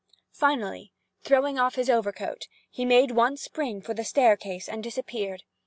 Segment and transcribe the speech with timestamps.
[0.33, 5.43] Finally, throwing off his overcoat, he made one spring for the staircase and disappeared.